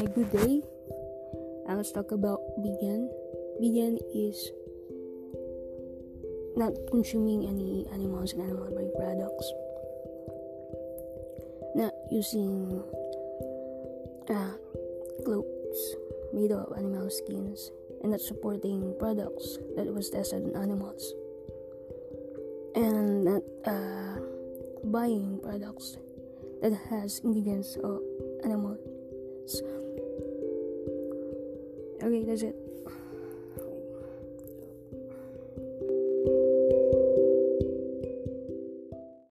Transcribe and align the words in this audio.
Hi, 0.00 0.08
good 0.16 0.32
day. 0.32 0.64
Uh, 1.68 1.76
let's 1.76 1.92
talk 1.92 2.08
about 2.08 2.40
vegan. 2.56 3.04
Vegan 3.60 4.00
is 4.16 4.48
not 6.56 6.72
consuming 6.88 7.44
any 7.44 7.84
animals 7.92 8.32
and 8.32 8.48
animal 8.48 8.72
products, 8.96 9.44
not 11.76 11.92
using 12.08 12.80
uh, 14.32 14.56
clothes 15.28 15.80
made 16.32 16.48
of 16.48 16.72
animal 16.80 17.12
skins, 17.12 17.68
and 18.00 18.16
not 18.16 18.24
supporting 18.24 18.96
products 18.96 19.60
that 19.76 19.84
was 19.84 20.08
tested 20.08 20.48
on 20.48 20.64
animals, 20.64 21.12
and 22.72 23.28
not 23.28 23.44
uh, 23.68 24.16
buying 24.88 25.36
products 25.44 26.00
that 26.64 26.72
has 26.88 27.20
ingredients 27.20 27.76
of 27.84 28.00
animals. 28.48 28.80
Okay, 32.02 32.24
that's 32.24 32.42
it. 32.42 32.56